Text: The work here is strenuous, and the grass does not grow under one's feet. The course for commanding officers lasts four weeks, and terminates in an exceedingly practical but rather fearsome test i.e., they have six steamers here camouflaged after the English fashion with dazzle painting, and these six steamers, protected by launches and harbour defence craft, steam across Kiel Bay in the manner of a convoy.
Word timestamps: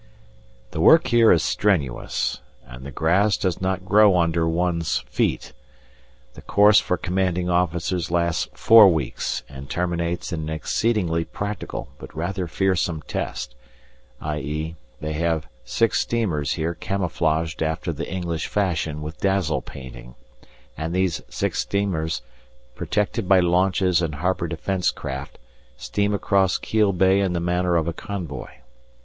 The 0.71 0.81
work 0.81 1.09
here 1.09 1.31
is 1.31 1.43
strenuous, 1.43 2.41
and 2.65 2.83
the 2.83 2.89
grass 2.91 3.37
does 3.37 3.61
not 3.61 3.85
grow 3.85 4.17
under 4.17 4.49
one's 4.49 5.01
feet. 5.01 5.53
The 6.33 6.41
course 6.41 6.79
for 6.79 6.97
commanding 6.97 7.51
officers 7.51 8.09
lasts 8.09 8.47
four 8.55 8.87
weeks, 8.87 9.43
and 9.47 9.69
terminates 9.69 10.33
in 10.33 10.39
an 10.39 10.49
exceedingly 10.49 11.23
practical 11.23 11.89
but 11.99 12.17
rather 12.17 12.47
fearsome 12.47 13.03
test 13.03 13.53
i.e., 14.21 14.75
they 14.99 15.13
have 15.13 15.45
six 15.65 15.99
steamers 15.99 16.53
here 16.53 16.73
camouflaged 16.73 17.61
after 17.61 17.93
the 17.93 18.11
English 18.11 18.47
fashion 18.47 19.03
with 19.03 19.19
dazzle 19.21 19.61
painting, 19.61 20.15
and 20.75 20.95
these 20.95 21.21
six 21.29 21.59
steamers, 21.59 22.23
protected 22.73 23.29
by 23.29 23.39
launches 23.39 24.01
and 24.01 24.15
harbour 24.15 24.47
defence 24.47 24.89
craft, 24.89 25.37
steam 25.77 26.11
across 26.11 26.57
Kiel 26.57 26.91
Bay 26.91 27.19
in 27.19 27.33
the 27.33 27.39
manner 27.39 27.75
of 27.75 27.87
a 27.87 27.93
convoy. 27.93 28.49